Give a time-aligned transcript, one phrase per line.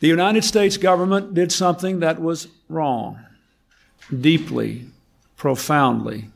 [0.00, 3.20] The United States government did something that was wrong,
[4.18, 4.86] deeply,
[5.36, 6.30] profoundly,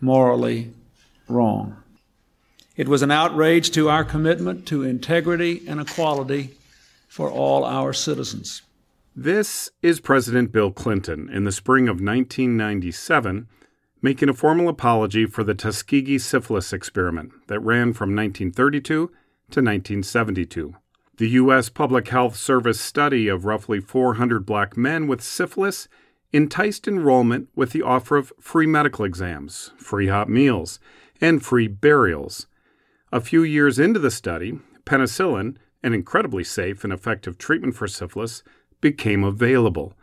[0.00, 0.72] morally
[1.28, 1.76] wrong.
[2.76, 6.56] It was an outrage to our commitment to integrity and equality
[7.06, 8.62] for all our citizens.
[9.14, 13.46] This is President Bill Clinton in the spring of 1997
[14.02, 19.06] making a formal apology for the Tuskegee syphilis experiment that ran from 1932 to
[19.46, 20.74] 1972.
[21.16, 21.68] The U.S.
[21.68, 25.86] Public Health Service study of roughly 400 black men with syphilis
[26.32, 30.80] enticed enrollment with the offer of free medical exams, free hot meals,
[31.20, 32.48] and free burials.
[33.12, 38.42] A few years into the study, penicillin, an incredibly safe and effective treatment for syphilis,
[38.80, 39.94] became available.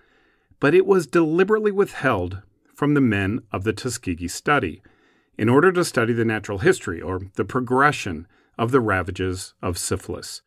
[0.61, 2.41] But it was deliberately withheld
[2.73, 4.81] from the men of the Tuskegee study
[5.37, 10.41] in order to study the natural history or the progression of the ravages of syphilis.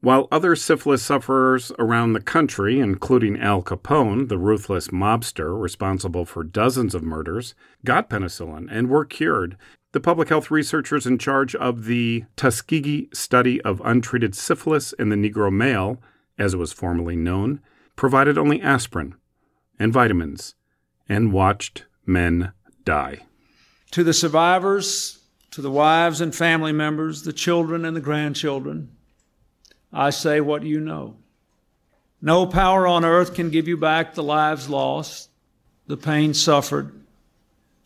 [0.00, 6.44] While other syphilis sufferers around the country, including Al Capone, the ruthless mobster responsible for
[6.44, 9.56] dozens of murders, got penicillin and were cured,
[9.92, 15.16] the public health researchers in charge of the Tuskegee study of untreated syphilis in the
[15.16, 16.02] Negro male,
[16.38, 17.60] as it was formerly known,
[17.96, 19.14] provided only aspirin
[19.78, 20.54] and vitamins
[21.08, 22.52] and watched men
[22.84, 23.20] die.
[23.92, 25.20] To the survivors,
[25.52, 28.90] to the wives and family members, the children and the grandchildren,
[29.96, 31.16] I say what you know.
[32.20, 35.30] No power on earth can give you back the lives lost,
[35.86, 36.92] the pain suffered,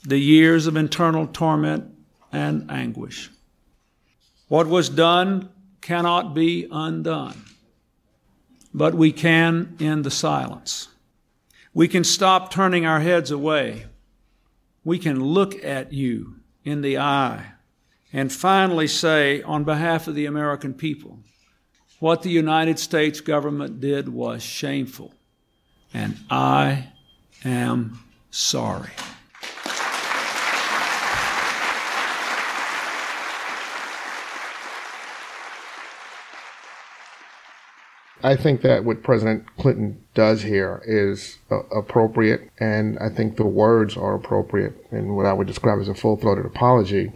[0.03, 1.95] the years of internal torment
[2.33, 3.31] and anguish.
[4.49, 7.45] What was done cannot be undone,
[8.75, 10.89] but we can end the silence.
[11.73, 13.87] We can stop turning our heads away.
[14.83, 17.53] We can look at you in the eye
[18.13, 21.21] and finally say, on behalf of the American people,
[22.01, 25.13] what the United States government did was shameful,
[25.95, 26.89] and I
[27.45, 28.91] am sorry.
[38.23, 43.47] I think that what President Clinton does here is uh, appropriate, and I think the
[43.47, 47.13] words are appropriate in what I would describe as a full throated apology.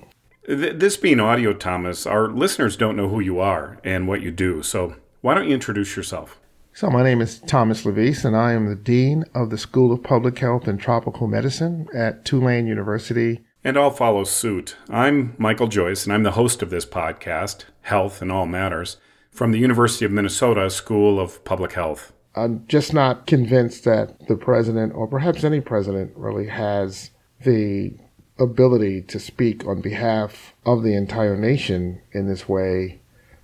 [0.46, 4.62] This being audio, Thomas, our listeners don't know who you are and what you do.
[4.62, 6.38] So why don't you introduce yourself?
[6.74, 10.02] So, my name is Thomas LaVeist, and I am the Dean of the School of
[10.02, 13.44] Public Health and Tropical Medicine at Tulane University.
[13.62, 14.76] And I'll follow suit.
[14.90, 18.96] I'm Michael Joyce, and I'm the host of this podcast, Health in All Matters,
[19.30, 22.12] from the University of Minnesota School of Public Health.
[22.34, 27.12] I'm just not convinced that the president, or perhaps any president, really has
[27.44, 27.96] the
[28.38, 33.00] ability to speak on behalf of the entire nation in this way,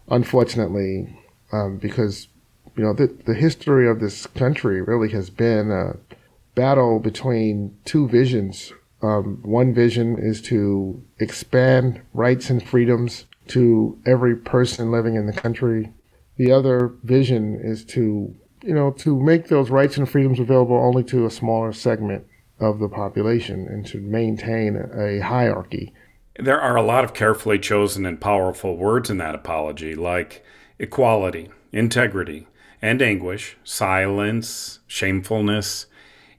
[0.08, 1.18] unfortunately,
[1.52, 2.28] um, because
[2.76, 5.96] you know the the history of this country really has been a
[6.54, 8.72] battle between two visions.
[9.02, 15.32] Um, one vision is to expand rights and freedoms to every person living in the
[15.32, 15.92] country.
[16.36, 21.04] The other vision is to you know to make those rights and freedoms available only
[21.04, 22.26] to a smaller segment
[22.60, 25.92] of the population and to maintain a hierarchy.
[26.38, 30.44] There are a lot of carefully chosen and powerful words in that apology, like
[30.78, 32.46] equality, integrity,
[32.82, 35.86] and anguish, silence, shamefulness.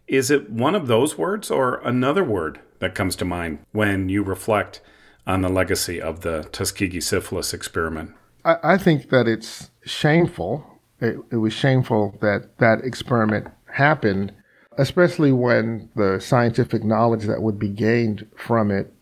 [0.07, 4.23] Is it one of those words or another word that comes to mind when you
[4.23, 4.81] reflect
[5.27, 8.13] on the legacy of the Tuskegee syphilis experiment?
[8.43, 10.65] I, I think that it's shameful.
[10.99, 14.33] It, it was shameful that that experiment happened
[14.77, 18.93] especially when the scientific knowledge that would be gained from it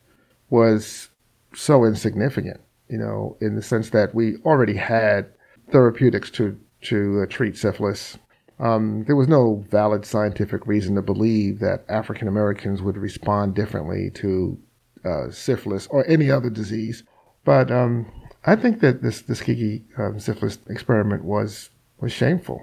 [0.50, 1.10] was
[1.54, 2.60] so insignificant,
[2.90, 5.28] you know, in the sense that we already had
[5.72, 8.18] therapeutics to, to uh, treat syphilis.
[8.60, 14.10] Um, there was no valid scientific reason to believe that African Americans would respond differently
[14.16, 14.60] to
[15.06, 17.04] uh, syphilis or any other disease.
[17.46, 18.12] But um,
[18.46, 21.70] I think that this, this Tuskegee um, syphilis experiment was,
[22.00, 22.62] was shameful.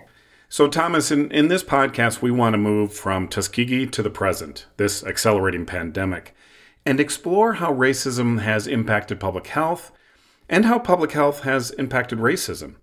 [0.49, 4.67] So, Thomas, in, in this podcast, we want to move from Tuskegee to the present,
[4.77, 6.37] this accelerating pandemic,
[6.85, 9.91] and explore how racism has impacted public health
[10.49, 12.77] and how public health has impacted racism.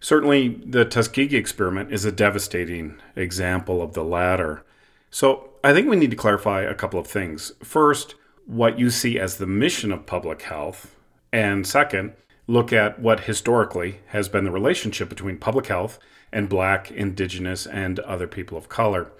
[0.00, 4.64] Certainly, the Tuskegee experiment is a devastating example of the latter.
[5.08, 7.52] So, I think we need to clarify a couple of things.
[7.62, 10.96] First, what you see as the mission of public health,
[11.32, 12.14] and second,
[12.48, 16.00] look at what historically has been the relationship between public health
[16.34, 19.10] and black, indigenous, and other people of color.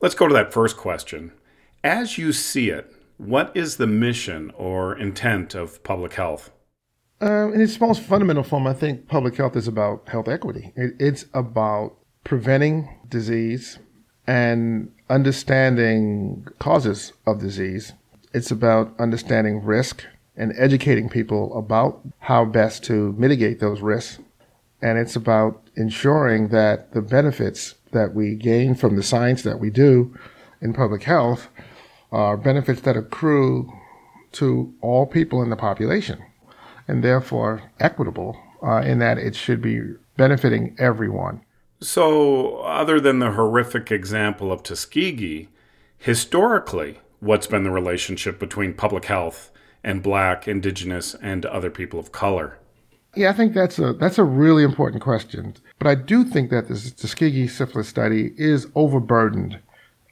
[0.00, 1.30] Let's go to that first question.
[1.84, 6.50] As you see it, what is the mission or intent of public health?
[7.20, 10.72] Uh, in its most fundamental form, I think public health is about health equity.
[10.74, 13.78] It, it's about preventing disease
[14.26, 17.92] and understanding causes of disease.
[18.34, 20.04] It's about understanding risk
[20.36, 24.18] and educating people about how best to mitigate those risks.
[24.80, 29.70] And it's about ensuring that the benefits that we gain from the science that we
[29.70, 30.16] do
[30.60, 31.48] in public health
[32.10, 33.72] are benefits that accrue
[34.32, 36.22] to all people in the population
[36.88, 39.80] and therefore equitable uh, in that it should be
[40.16, 41.40] benefiting everyone.
[41.80, 45.48] So, other than the horrific example of Tuskegee,
[45.98, 49.50] historically, what's been the relationship between public health
[49.82, 52.58] and black, indigenous, and other people of color?
[53.14, 55.54] Yeah, I think that's a that's a really important question.
[55.78, 59.58] But I do think that this Tuskegee syphilis study is overburdened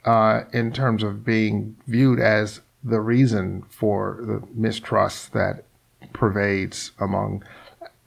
[0.05, 5.65] uh, in terms of being viewed as the reason for the mistrust that
[6.13, 7.43] pervades among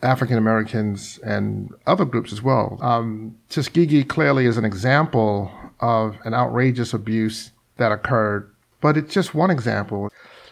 [0.04, 2.78] African Americans and other groups as well.
[2.82, 8.52] Um, Tuskegee clearly is an example of an outrageous abuse that occurred,
[8.82, 10.10] but it's just one example.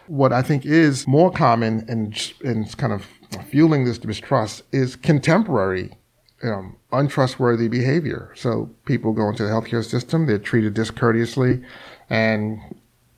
[0.07, 3.05] What I think is more common and and kind of
[3.49, 5.91] fueling this mistrust is contemporary
[6.43, 8.31] um, untrustworthy behavior.
[8.35, 11.61] So people go into the healthcare system, they're treated discourteously,
[12.09, 12.59] and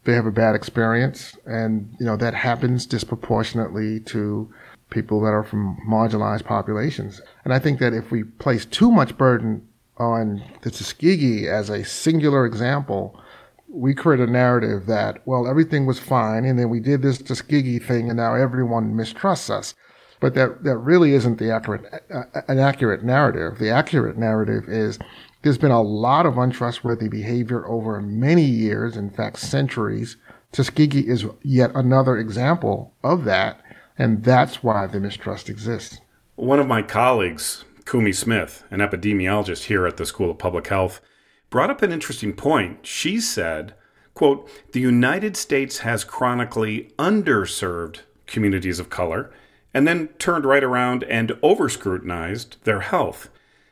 [0.04, 4.54] they have a bad experience, and you know that happens disproportionately to
[4.90, 7.22] people that are from marginalized populations.
[7.46, 9.68] And I think that if we place too much burden
[9.98, 13.20] on the Tuskegee as a singular example,
[13.68, 17.80] we create a narrative that, well, everything was fine, and then we did this Tuskegee
[17.80, 19.74] thing, and now everyone mistrusts us.
[20.24, 23.60] But that, that really isn't the accurate, uh, an accurate narrative.
[23.60, 24.98] The accurate narrative is
[25.42, 30.16] there's been a lot of untrustworthy behavior over many years, in fact, centuries.
[30.54, 33.60] Tuskegee is yet another example of that.
[33.98, 36.00] And that's why the mistrust exists.
[36.36, 41.02] One of my colleagues, Kumi Smith, an epidemiologist here at the School of Public Health,
[41.50, 42.88] brought up an interesting point.
[42.88, 43.74] She said,
[44.14, 49.30] quote, the United States has chronically underserved communities of color
[49.74, 53.30] and then turned right around and over scrutinized their health,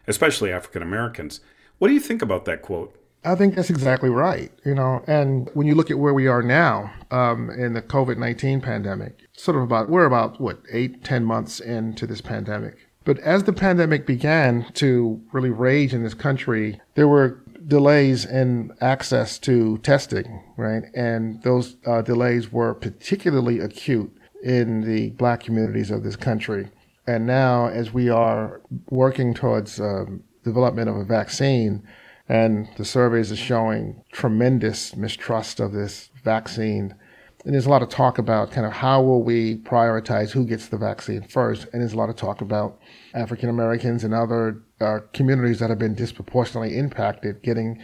[0.08, 1.40] especially African Americans.
[1.78, 2.96] What do you think about that quote?
[3.24, 4.52] I think that's exactly right.
[4.66, 8.18] You know, and when you look at where we are now um, in the COVID
[8.18, 12.78] 19 pandemic, sort of about, we're about, what, eight, ten months into this pandemic.
[13.04, 18.72] But as the pandemic began to really rage in this country, there were delays in
[18.82, 20.84] access to testing, right?
[20.96, 26.70] And those uh, delays were particularly acute in the black communities of this country.
[27.08, 31.84] And now, as we are working towards um, development of a vaccine,
[32.30, 36.96] and the surveys are showing tremendous mistrust of this vaccine.
[37.44, 40.68] And there's a lot of talk about kind of how will we prioritize who gets
[40.68, 41.68] the vaccine first.
[41.74, 42.80] And there's a lot of talk about
[43.14, 47.84] African Americans and other uh, communities that have been disproportionately impacted getting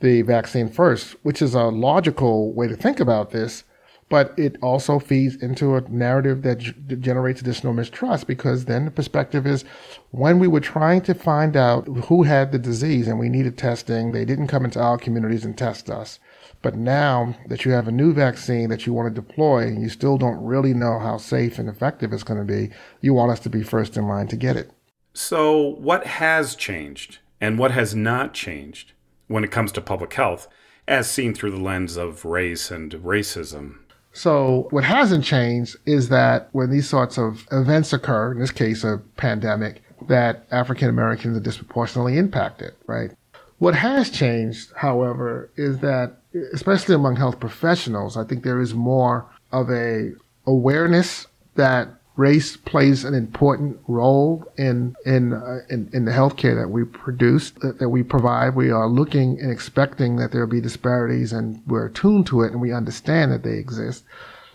[0.00, 3.64] the vaccine first, which is a logical way to think about this
[4.08, 8.90] but it also feeds into a narrative that g- generates additional mistrust because then the
[8.90, 9.64] perspective is
[10.12, 14.12] when we were trying to find out who had the disease and we needed testing,
[14.12, 16.20] they didn't come into our communities and test us.
[16.62, 19.88] But now that you have a new vaccine that you want to deploy and you
[19.88, 22.70] still don't really know how safe and effective it's going to be,
[23.00, 24.70] you want us to be first in line to get it.
[25.12, 28.92] So, what has changed and what has not changed
[29.28, 30.46] when it comes to public health,
[30.86, 33.78] as seen through the lens of race and racism?
[34.16, 38.82] So what hasn't changed is that when these sorts of events occur, in this case
[38.82, 43.10] a pandemic, that African Americans are disproportionately impacted, right?
[43.58, 46.16] What has changed, however, is that
[46.54, 50.12] especially among health professionals, I think there is more of a
[50.46, 56.68] awareness that race plays an important role in in uh, in, in, the healthcare that
[56.68, 58.54] we produce that, that we provide.
[58.54, 62.52] We are looking and expecting that there will be disparities, and we're attuned to it,
[62.52, 64.04] and we understand that they exist.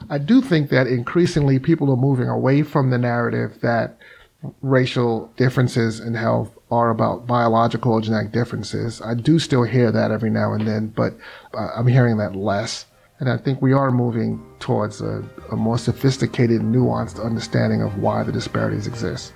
[0.09, 3.97] I do think that increasingly people are moving away from the narrative that
[4.61, 9.01] racial differences in health are about biological or genetic differences.
[9.01, 11.13] I do still hear that every now and then, but
[11.53, 12.85] uh, I'm hearing that less.
[13.21, 18.23] And I think we are moving towards a, a more sophisticated, nuanced understanding of why
[18.23, 19.31] the disparities exist.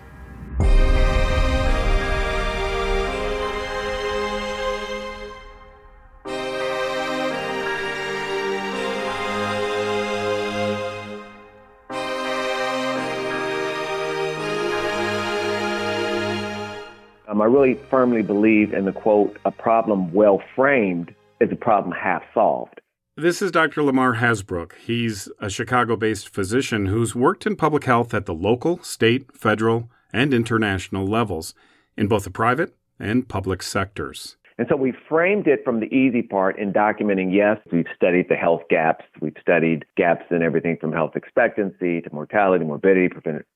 [17.28, 21.92] Um, I really firmly believe in the quote, a problem well framed is a problem
[21.92, 22.82] half solved.
[23.18, 23.82] This is Dr.
[23.82, 24.74] Lamar Hasbrouck.
[24.76, 29.90] He's a Chicago based physician who's worked in public health at the local, state, federal,
[30.12, 31.54] and international levels
[31.96, 34.36] in both the private and public sectors.
[34.58, 38.36] And so we framed it from the easy part in documenting yes, we've studied the
[38.36, 39.06] health gaps.
[39.22, 43.08] We've studied gaps in everything from health expectancy to mortality, morbidity,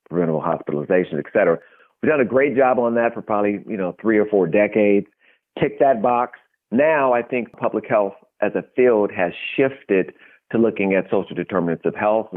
[0.08, 1.58] preventable hospitalization, et cetera.
[2.02, 5.08] We've done a great job on that for probably, you know, three or four decades.
[5.60, 6.38] Tick that box.
[6.70, 10.12] Now I think public health as a field has shifted
[10.52, 12.28] to looking at social determinants of health.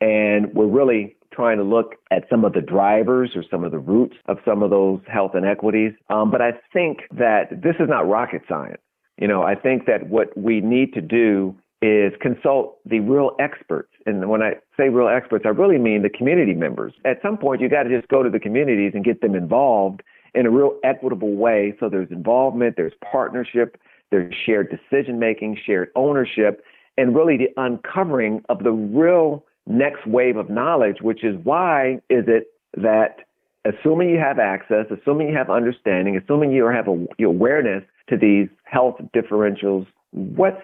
[0.00, 3.78] And we're really trying to look at some of the drivers or some of the
[3.78, 5.92] roots of some of those health inequities.
[6.08, 8.80] Um, but I think that this is not rocket science.
[9.20, 13.90] You know, I think that what we need to do is consult the real experts.
[14.06, 16.92] And when I say real experts, I really mean the community members.
[17.04, 20.02] At some point, you got to just go to the communities and get them involved
[20.34, 21.74] in a real equitable way.
[21.78, 26.62] So there's involvement, there's partnership, there's shared decision making, shared ownership,
[26.96, 32.24] and really the uncovering of the real next wave of knowledge, which is why is
[32.26, 33.18] it that
[33.64, 38.48] assuming you have access, assuming you have understanding, assuming you have a, awareness to these
[38.64, 40.62] health differentials, what's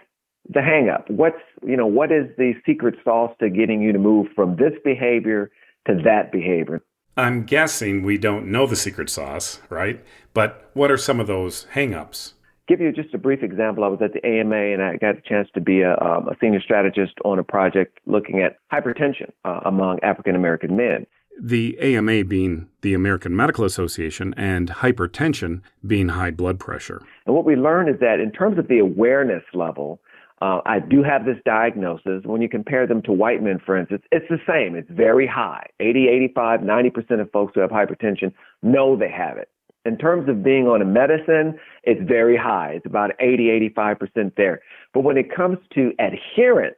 [0.49, 1.09] the hangup?
[1.11, 4.73] What's you know what is the secret sauce to getting you to move from this
[4.85, 5.51] behavior
[5.87, 6.83] to that behavior?
[7.17, 10.05] I'm guessing we don't know the secret sauce, right?
[10.33, 12.33] But what are some of those hangups?
[12.69, 13.85] Give you just a brief example.
[13.85, 16.37] I was at the AMA and I got a chance to be a, um, a
[16.41, 21.07] senior strategist on a project looking at hypertension uh, among African American men.
[21.41, 27.03] The AMA being the American Medical Association and hypertension being high blood pressure.
[27.27, 30.01] And what we learned is that in terms of the awareness level,
[30.41, 32.23] uh, I do have this diagnosis.
[32.25, 34.77] When you compare them to white men, for instance, it's the same.
[34.77, 35.67] It's very high.
[35.81, 39.49] 80, 85, 90% of folks who have hypertension know they have it
[39.85, 42.73] in terms of being on a medicine, it's very high.
[42.77, 44.61] It's about 80, 85% there.
[44.93, 46.77] But when it comes to adherence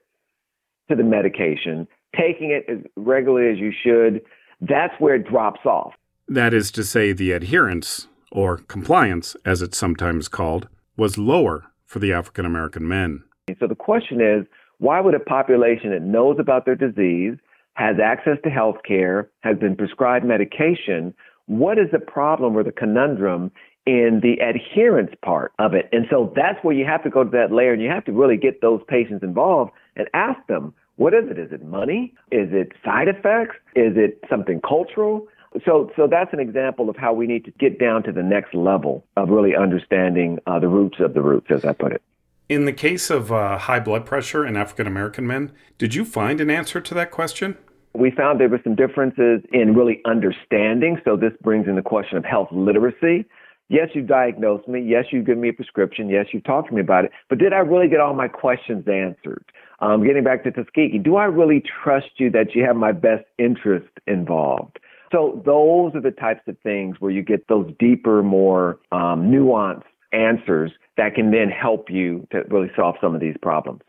[0.88, 1.86] to the medication,
[2.16, 4.22] taking it as regularly as you should,
[4.60, 5.94] that's where it drops off.
[6.28, 12.00] That is to say, the adherence, or compliance as it's sometimes called, was lower for
[12.00, 13.22] the African American men.
[13.60, 14.46] So the question is
[14.78, 17.36] why would a population that knows about their disease,
[17.74, 21.14] has access to health care, has been prescribed medication,
[21.46, 23.50] what is the problem or the conundrum
[23.86, 25.88] in the adherence part of it?
[25.92, 28.12] And so that's where you have to go to that layer and you have to
[28.12, 31.38] really get those patients involved and ask them, what is it?
[31.38, 32.14] Is it money?
[32.32, 33.56] Is it side effects?
[33.74, 35.28] Is it something cultural?
[35.64, 38.54] So, so that's an example of how we need to get down to the next
[38.54, 42.02] level of really understanding uh, the roots of the roots, as I put it.
[42.48, 46.40] In the case of uh, high blood pressure in African American men, did you find
[46.40, 47.56] an answer to that question?
[47.96, 51.00] We found there were some differences in really understanding.
[51.04, 53.24] So this brings in the question of health literacy.
[53.68, 54.80] Yes, you diagnosed me.
[54.80, 56.08] Yes, you give me a prescription.
[56.08, 57.10] Yes, you talked to me about it.
[57.28, 59.44] But did I really get all my questions answered?
[59.80, 63.24] Um, getting back to Tuskegee, do I really trust you that you have my best
[63.38, 64.78] interest involved?
[65.12, 69.82] So those are the types of things where you get those deeper, more um, nuanced
[70.12, 73.82] answers that can then help you to really solve some of these problems.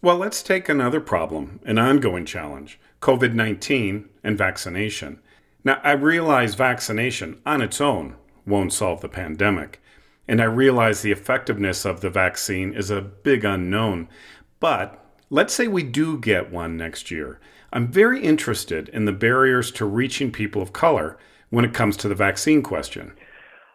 [0.00, 5.18] Well, let's take another problem, an ongoing challenge COVID 19 and vaccination.
[5.64, 8.14] Now, I realize vaccination on its own
[8.46, 9.82] won't solve the pandemic,
[10.28, 14.08] and I realize the effectiveness of the vaccine is a big unknown.
[14.60, 17.40] But let's say we do get one next year.
[17.72, 21.18] I'm very interested in the barriers to reaching people of color
[21.50, 23.14] when it comes to the vaccine question.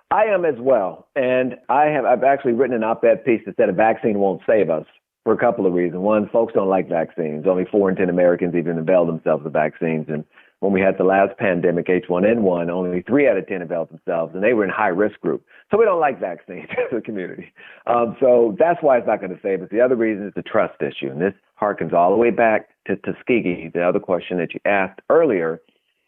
[0.09, 1.09] I am as well.
[1.17, 4.69] And I have I've actually written an op-ed piece that said a vaccine won't save
[4.69, 4.85] us
[5.23, 6.01] for a couple of reasons.
[6.01, 7.45] One, folks don't like vaccines.
[7.47, 10.07] Only four in 10 Americans even avail themselves of vaccines.
[10.09, 10.25] And
[10.59, 14.43] when we had the last pandemic, H1N1, only three out of 10 availed themselves, and
[14.43, 15.45] they were in high risk group.
[15.71, 17.53] So we don't like vaccines as a community.
[17.87, 19.69] Um, so that's why it's not going to save us.
[19.71, 21.09] The other reason is the trust issue.
[21.09, 24.99] And this harkens all the way back to Tuskegee, the other question that you asked
[25.09, 25.61] earlier.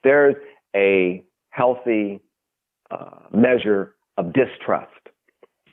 [0.03, 0.35] There's
[0.75, 2.19] a healthy
[2.91, 4.91] uh, measure of distrust.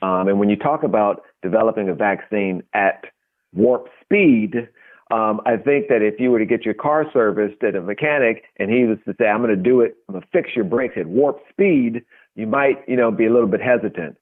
[0.01, 3.05] Um, and when you talk about developing a vaccine at
[3.53, 4.67] warp speed,
[5.11, 8.45] um, I think that if you were to get your car serviced at a mechanic
[8.57, 10.65] and he was to say, I'm going to do it, I'm going to fix your
[10.65, 12.03] brakes at warp speed,
[12.35, 14.17] you might, you know, be a little bit hesitant.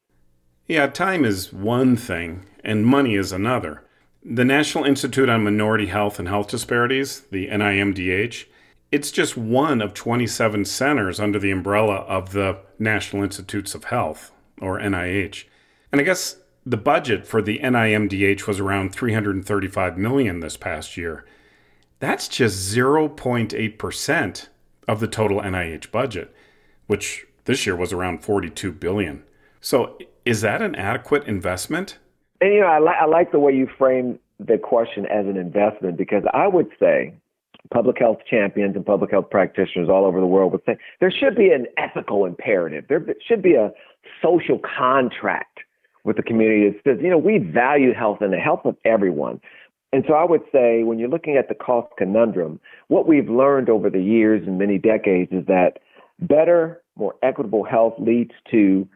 [0.68, 3.84] Yeah, time is one thing and money is another.
[4.24, 8.46] The National Institute on Minority Health and Health Disparities, the NIMDH,
[8.92, 14.32] it's just one of 27 centers under the umbrella of the National Institutes of Health,
[14.60, 15.46] or NIH.
[15.92, 21.26] And I guess the budget for the NIMDH was around 335 million this past year.
[22.00, 24.48] That's just 0.8%
[24.88, 26.34] of the total NIH budget,
[26.88, 29.24] which this year was around 42 billion.
[29.60, 31.98] So, is that an adequate investment?
[32.42, 35.38] And you know, I, li- I like the way you frame the question as an
[35.38, 37.14] investment because I would say
[37.72, 41.36] public health champions and public health practitioners all over the world would say there should
[41.36, 42.86] be an ethical imperative.
[42.90, 43.72] There should be a
[44.22, 45.51] social contract
[46.04, 49.40] with the community that says, you know, we value health and the health of everyone.
[49.94, 53.70] And so I would say when you're looking at the cost conundrum, what we've learned
[53.70, 55.80] over the years and many decades is that
[56.20, 58.88] better, more equitable health leads to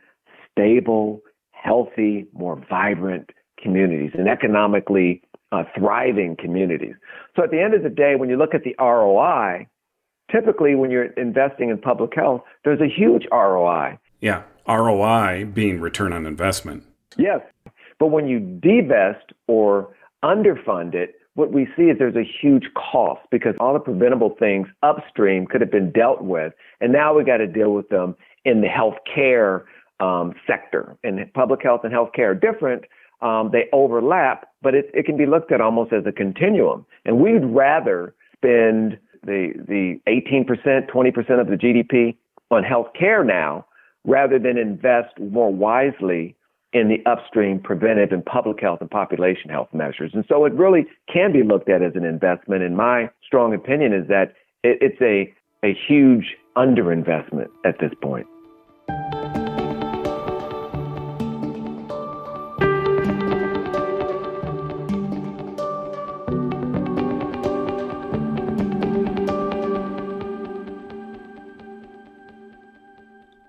[0.51, 1.21] stable,
[1.51, 3.31] healthy, more vibrant
[3.61, 5.21] communities and economically
[5.51, 6.93] uh, thriving communities.
[7.35, 9.67] So at the end of the day, when you look at the ROI,
[10.31, 13.97] typically when you're investing in public health, there's a huge ROI.
[14.21, 16.83] Yeah, ROI being return on investment.
[17.17, 17.41] Yes.
[17.99, 19.93] But when you divest or
[20.23, 24.67] underfund it, what we see is there's a huge cost because all the preventable things
[24.83, 26.53] upstream could have been dealt with.
[26.79, 29.63] And now we got to deal with them in the healthcare
[29.99, 30.97] um, sector.
[31.03, 32.85] And public health and healthcare are different.
[33.21, 36.85] Um, they overlap, but it, it can be looked at almost as a continuum.
[37.05, 42.15] And we'd rather spend the, the 18%, 20% of the GDP
[42.51, 43.65] on healthcare now
[44.05, 46.35] rather than invest more wisely
[46.75, 50.11] in the upstream preventive and public health and population health measures.
[50.13, 52.63] And so it really can be looked at as an investment.
[52.63, 55.33] And my strong opinion is that it, it's a,
[55.65, 58.27] a huge underinvestment at this point.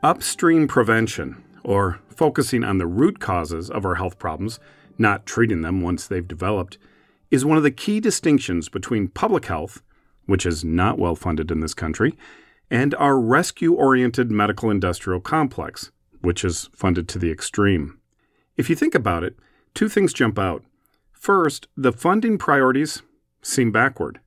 [0.05, 4.61] Upstream prevention, or focusing on the root causes of our health problems,
[4.99, 6.79] not treating them once they've developed,
[7.29, 9.83] is one of the key distinctions between public health,
[10.27, 12.17] which is not well funded in this country,
[12.71, 17.99] and our rescue oriented medical industrial complex, which is funded to the extreme.
[18.57, 19.37] If you think about it,
[19.75, 20.63] two things jump out.
[21.13, 23.03] First, the funding priorities
[23.43, 24.21] seem backward.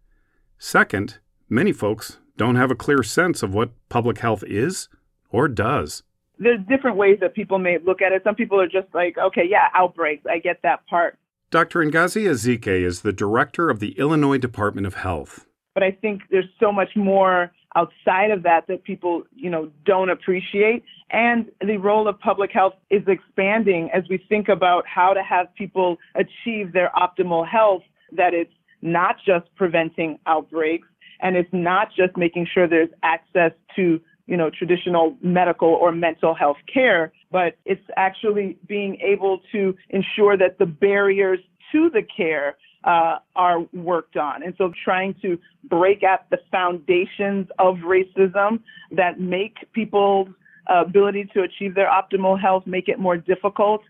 [0.57, 4.89] Second, many folks don't have a clear sense of what public health is
[5.31, 6.03] or does?
[6.39, 8.23] There's different ways that people may look at it.
[8.23, 10.25] Some people are just like, okay, yeah, outbreaks.
[10.29, 11.17] I get that part.
[11.51, 11.79] Dr.
[11.81, 15.45] Ngozi Ezike is the director of the Illinois Department of Health.
[15.73, 20.09] But I think there's so much more outside of that that people, you know, don't
[20.09, 20.83] appreciate.
[21.11, 25.53] And the role of public health is expanding as we think about how to have
[25.55, 30.87] people achieve their optimal health, that it's not just preventing outbreaks
[31.21, 33.99] and it's not just making sure there's access to
[34.29, 40.37] you know, traditional medical or mental health care, but it's actually being able to ensure
[40.37, 41.39] that the barriers
[41.71, 44.43] to the care uh, are worked on.
[44.43, 48.61] And so trying to break up the foundations of racism
[48.91, 50.29] that make people's
[50.67, 53.81] ability to achieve their optimal health, make it more difficult.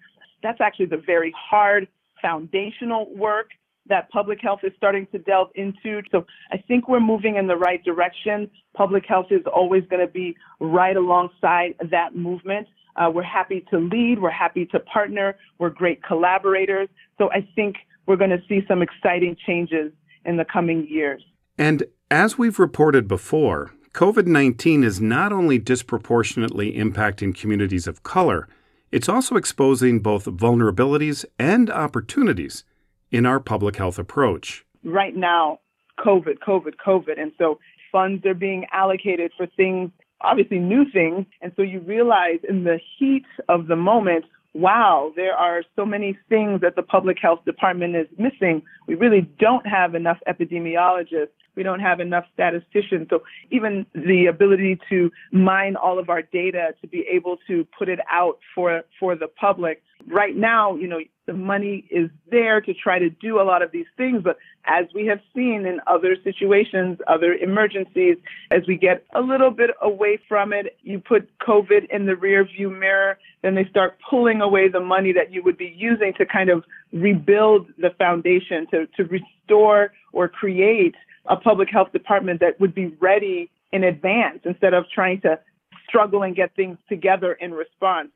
[0.41, 1.87] That's actually the very hard
[2.21, 3.49] foundational work
[3.89, 6.01] that public health is starting to delve into.
[6.11, 8.49] So I think we're moving in the right direction.
[8.75, 12.67] Public health is always going to be right alongside that movement.
[12.95, 14.19] Uh, we're happy to lead.
[14.21, 15.37] We're happy to partner.
[15.57, 16.89] We're great collaborators.
[17.17, 17.75] So I think
[18.05, 19.91] we're going to see some exciting changes
[20.25, 21.23] in the coming years.
[21.57, 28.47] And as we've reported before, COVID 19 is not only disproportionately impacting communities of color,
[28.91, 32.63] it's also exposing both vulnerabilities and opportunities
[33.11, 34.65] in our public health approach.
[34.83, 35.59] Right now,
[35.99, 37.19] COVID, COVID, COVID.
[37.19, 37.59] And so
[37.91, 39.91] funds are being allocated for things,
[40.21, 41.25] obviously new things.
[41.41, 46.17] And so you realize in the heat of the moment, wow, there are so many
[46.27, 48.61] things that the public health department is missing.
[48.87, 51.29] We really don't have enough epidemiologists.
[51.55, 53.07] We don't have enough statisticians.
[53.09, 57.89] So even the ability to mine all of our data to be able to put
[57.89, 59.83] it out for, for the public.
[60.07, 63.71] Right now, you know, the money is there to try to do a lot of
[63.71, 64.23] these things.
[64.23, 68.17] But as we have seen in other situations, other emergencies,
[68.49, 72.45] as we get a little bit away from it, you put COVID in the rear
[72.45, 76.25] view mirror, then they start pulling away the money that you would be using to
[76.25, 82.59] kind of rebuild the foundation, to, to restore or create a public health department that
[82.59, 85.39] would be ready in advance instead of trying to
[85.87, 88.09] struggle and get things together in response.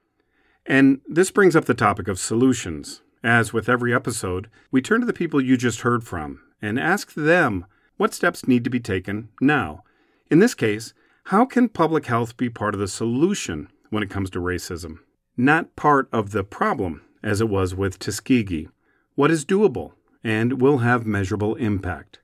[0.66, 3.02] And this brings up the topic of solutions.
[3.24, 7.13] As with every episode, we turn to the people you just heard from and ask
[7.13, 7.66] them
[7.98, 9.84] what steps need to be taken now.
[10.30, 10.94] In this case,
[11.28, 15.00] how can public health be part of the solution when it comes to racism?
[15.38, 18.70] Not part of the problem, as it was with Tuskegee.
[19.16, 22.20] What is doable and will have measurable impact?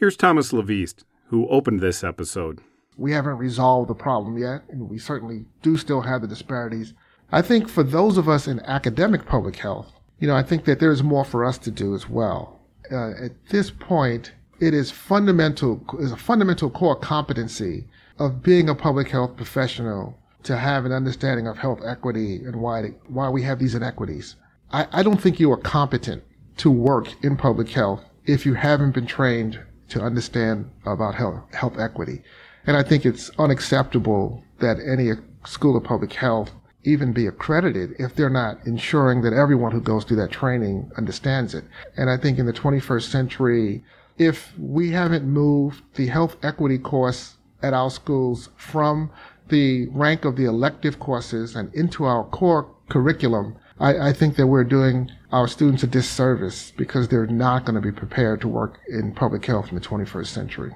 [0.00, 2.62] Here's Thomas LaVeist, who opened this episode.
[2.96, 6.94] We haven't resolved the problem yet, and we certainly do still have the disparities.
[7.30, 10.80] I think for those of us in academic public health, you know, I think that
[10.80, 12.62] there's more for us to do as well.
[12.90, 17.84] Uh, at this point, it is fundamental, is a fundamental core competency
[18.18, 22.94] of being a public health professional to have an understanding of health equity and why
[23.08, 24.36] why we have these inequities.
[24.72, 26.22] I, I don't think you are competent
[26.56, 31.78] to work in public health if you haven't been trained to understand about health, health
[31.78, 32.22] equity.
[32.66, 35.10] And I think it's unacceptable that any
[35.44, 36.52] school of public health
[36.84, 41.54] even be accredited if they're not ensuring that everyone who goes through that training understands
[41.54, 41.64] it.
[41.96, 43.84] And I think in the 21st century,
[44.18, 49.10] if we haven't moved the health equity course at our schools from
[49.48, 54.46] the rank of the elective courses and into our core curriculum, I, I think that
[54.46, 58.78] we're doing our students a disservice because they're not going to be prepared to work
[58.88, 60.74] in public health in the 21st century.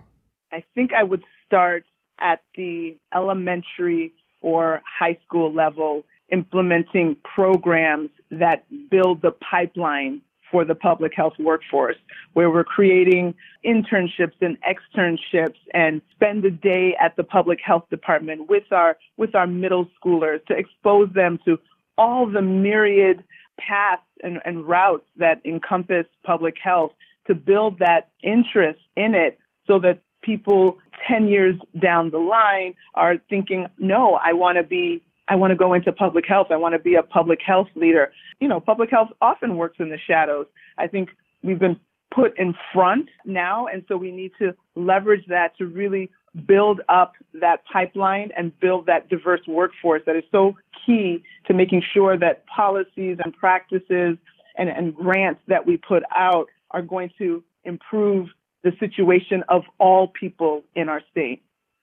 [0.53, 1.85] I think I would start
[2.19, 10.75] at the elementary or high school level implementing programs that build the pipeline for the
[10.75, 11.97] public health workforce,
[12.33, 18.49] where we're creating internships and externships and spend a day at the public health department
[18.49, 21.59] with our with our middle schoolers to expose them to
[21.97, 23.23] all the myriad
[23.59, 26.93] paths and, and routes that encompass public health
[27.27, 30.79] to build that interest in it so that people
[31.09, 35.57] 10 years down the line are thinking, no, I want to be, I want to
[35.57, 36.49] go into public health.
[36.51, 38.13] I want to be a public health leader.
[38.41, 40.47] You know, public health often works in the shadows.
[40.79, 41.11] I think
[41.43, 41.79] we've been
[42.15, 46.11] put in front now, and so we need to leverage that to really
[46.47, 51.83] build up that pipeline and build that diverse workforce that is so key to making
[51.93, 54.17] sure that policies and practices
[54.57, 58.29] and, and grants that we put out are going to improve
[58.65, 61.43] the situation of all people in our state?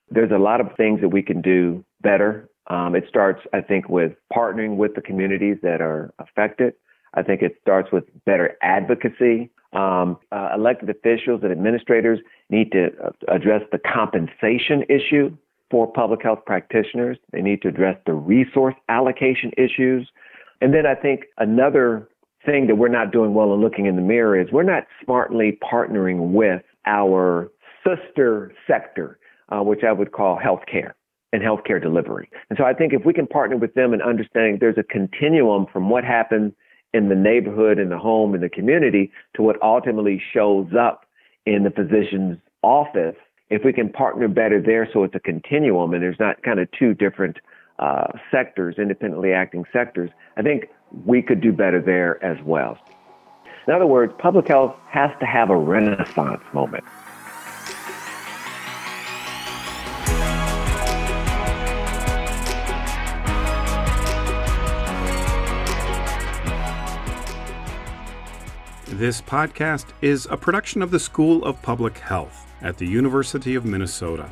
[0.10, 2.50] There's a lot of things that we can do better.
[2.68, 6.74] Um, it starts, I think, with partnering with the communities that are affected.
[7.14, 9.50] I think it starts with better advocacy.
[9.74, 12.20] Um, uh, elected officials and administrators
[12.50, 15.36] need to uh, address the compensation issue
[15.70, 17.18] for public health practitioners.
[17.32, 20.10] They need to address the resource allocation issues.
[20.60, 22.10] And then I think another
[22.46, 25.58] thing that we're not doing well in looking in the mirror is we're not smartly
[25.64, 27.50] partnering with our
[27.86, 29.18] sister sector,
[29.50, 30.92] uh, which I would call healthcare
[31.34, 32.30] and healthcare delivery.
[32.50, 35.66] And so I think if we can partner with them in understanding there's a continuum
[35.72, 36.54] from what happens
[36.94, 41.06] in the neighborhood, in the home, in the community to what ultimately shows up
[41.46, 43.16] in the physician's office,
[43.50, 46.70] if we can partner better there so it's a continuum and there's not kind of
[46.72, 47.38] two different
[47.80, 50.70] uh, sectors, independently acting sectors, I think
[51.06, 52.78] we could do better there as well.
[53.68, 56.84] In other words, public health has to have a renaissance moment.
[69.02, 73.66] This podcast is a production of the School of Public Health at the University of
[73.66, 74.32] Minnesota.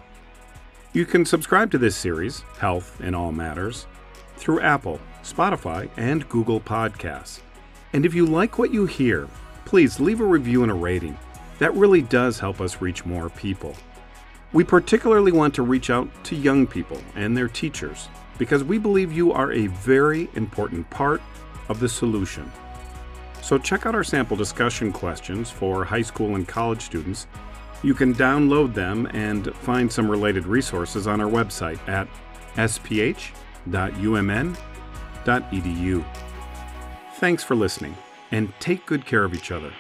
[0.93, 3.87] You can subscribe to this series, Health in All Matters,
[4.37, 7.39] through Apple, Spotify, and Google Podcasts.
[7.93, 9.27] And if you like what you hear,
[9.65, 11.17] please leave a review and a rating.
[11.57, 13.75] That really does help us reach more people.
[14.53, 19.11] We particularly want to reach out to young people and their teachers because we believe
[19.11, 21.23] you are a very important part
[21.69, 22.51] of the solution.
[23.49, 27.25] So check out our sample discussion questions for high school and college students.
[27.81, 32.07] You can download them and find some related resources on our website at
[32.57, 33.25] sph.umn.edu.
[37.15, 37.97] Thanks for listening,
[38.29, 39.73] and take good care of each other.